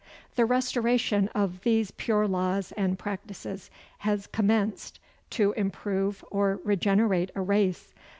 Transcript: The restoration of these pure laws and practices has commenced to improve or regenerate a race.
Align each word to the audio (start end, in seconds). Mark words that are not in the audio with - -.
The 0.35 0.45
restoration 0.47 1.27
of 1.35 1.61
these 1.61 1.91
pure 1.91 2.27
laws 2.27 2.71
and 2.71 2.97
practices 2.97 3.69
has 3.99 4.25
commenced 4.25 4.99
to 5.29 5.51
improve 5.53 6.25
or 6.31 6.59
regenerate 6.63 7.29
a 7.35 7.41
race. 7.43 7.93